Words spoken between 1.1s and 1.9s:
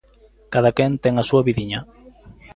a súa vidiña.